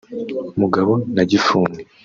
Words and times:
Mugabo 0.59 0.91
na 1.15 1.23
Gifuni 1.29 1.81